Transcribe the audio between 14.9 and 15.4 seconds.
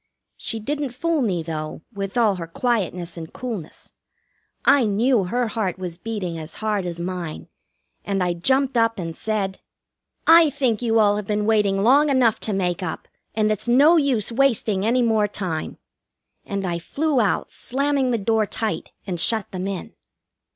more